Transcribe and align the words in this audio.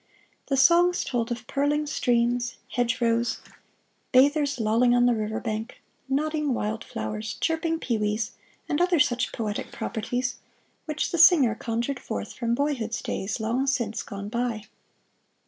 The 0.47 0.57
songs 0.57 1.03
told 1.03 1.31
of 1.31 1.45
purling 1.45 1.85
streams, 1.85 2.55
hedgerows, 2.71 3.37
bathers 4.11 4.59
lolling 4.59 4.95
on 4.95 5.05
the 5.05 5.13
river 5.13 5.39
bank, 5.39 5.79
nodding 6.09 6.55
wild 6.55 6.83
flowers, 6.83 7.35
chirping 7.39 7.77
pewees, 7.79 8.31
and 8.67 8.81
other 8.81 8.99
such 8.99 9.31
poetic 9.31 9.71
properties, 9.71 10.37
which 10.85 11.11
the 11.11 11.19
singer 11.19 11.53
conjured 11.53 11.99
forth 11.99 12.33
from 12.33 12.55
boyhood's 12.55 13.03
days, 13.03 13.39
long 13.39 13.67
since 13.67 14.01
gone 14.01 14.29
by. 14.29 14.63